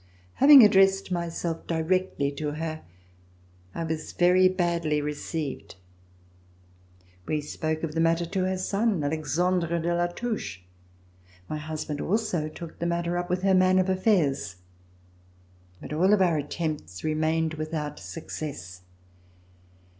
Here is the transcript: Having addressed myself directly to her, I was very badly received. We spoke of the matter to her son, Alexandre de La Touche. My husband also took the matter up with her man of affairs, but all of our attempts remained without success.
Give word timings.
Having 0.33 0.63
addressed 0.63 1.11
myself 1.11 1.67
directly 1.67 2.31
to 2.31 2.53
her, 2.53 2.81
I 3.75 3.83
was 3.83 4.13
very 4.13 4.47
badly 4.49 4.99
received. 4.99 5.75
We 7.27 7.39
spoke 7.39 7.83
of 7.83 7.93
the 7.93 8.01
matter 8.01 8.25
to 8.25 8.45
her 8.45 8.57
son, 8.57 9.03
Alexandre 9.03 9.79
de 9.79 9.93
La 9.95 10.07
Touche. 10.07 10.61
My 11.47 11.57
husband 11.57 12.01
also 12.01 12.49
took 12.49 12.79
the 12.79 12.87
matter 12.87 13.15
up 13.15 13.29
with 13.29 13.43
her 13.43 13.53
man 13.53 13.77
of 13.77 13.89
affairs, 13.89 14.55
but 15.79 15.93
all 15.93 16.13
of 16.15 16.21
our 16.23 16.39
attempts 16.39 17.03
remained 17.03 17.53
without 17.53 17.99
success. 17.99 18.81